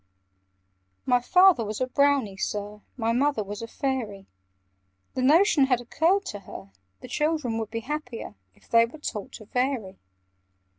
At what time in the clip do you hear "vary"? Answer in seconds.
9.45-9.99